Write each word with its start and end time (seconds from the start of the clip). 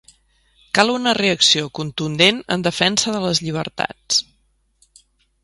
Cal 0.77 0.93
una 0.93 1.13
reacció 1.17 1.67
contundent 1.81 2.39
en 2.57 2.65
defensa 2.69 3.15
de 3.17 3.23
les 3.27 3.43
llibertats. 3.49 4.21